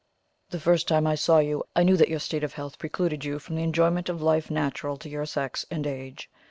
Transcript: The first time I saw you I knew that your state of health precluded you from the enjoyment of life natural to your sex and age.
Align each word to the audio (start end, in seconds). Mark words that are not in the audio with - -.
The 0.49 0.59
first 0.59 0.87
time 0.87 1.05
I 1.05 1.13
saw 1.13 1.37
you 1.37 1.63
I 1.75 1.83
knew 1.83 1.95
that 1.95 2.09
your 2.09 2.17
state 2.17 2.43
of 2.43 2.53
health 2.53 2.79
precluded 2.79 3.23
you 3.23 3.37
from 3.37 3.55
the 3.55 3.61
enjoyment 3.61 4.09
of 4.09 4.19
life 4.19 4.49
natural 4.49 4.97
to 4.97 5.07
your 5.07 5.27
sex 5.27 5.63
and 5.69 5.85
age. 5.85 6.27